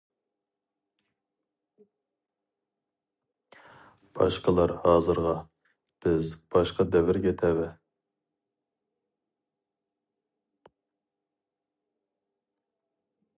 باشقىلار 4.19 4.73
ھازىرغا، 4.87 5.35
بىز 6.07 6.31
باشقا 6.55 6.87
دەۋرگە 6.97 7.35
تەۋە. 7.43 7.69